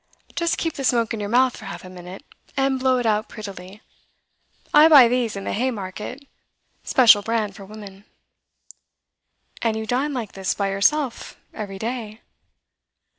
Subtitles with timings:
[0.35, 2.25] Just keep the smoke in your mouth for half a minute,
[2.57, 3.83] and blow it out prettily.
[4.73, 6.25] I buy these in the Haymarket;
[6.83, 8.05] special brand for women.'
[9.61, 12.19] 'And you dine like this, by yourself, every day?